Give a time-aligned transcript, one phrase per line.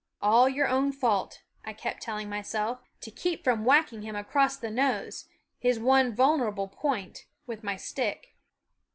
[0.23, 4.57] "All your own fault," I kept telling myself, to keep from whack ing him across
[4.57, 5.25] the nose,
[5.59, 8.35] his one vulnerable point, with my stick.